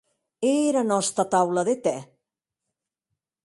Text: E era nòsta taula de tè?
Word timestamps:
E 0.49 0.53
era 0.69 0.81
nòsta 0.91 1.23
taula 1.33 1.63
de 1.69 1.75
tè? 1.87 1.95